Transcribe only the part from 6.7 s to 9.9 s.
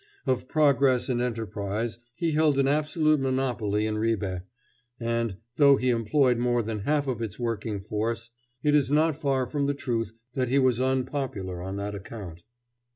half of its working force, it is not far from the